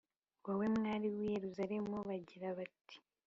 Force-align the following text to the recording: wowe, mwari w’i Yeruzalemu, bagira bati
wowe, 0.45 0.65
mwari 0.75 1.07
w’i 1.15 1.25
Yeruzalemu, 1.33 1.93
bagira 2.07 2.47
bati 2.57 2.97